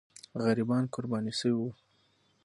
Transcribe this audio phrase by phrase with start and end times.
[0.43, 1.69] غریبان قرباني سوي وو.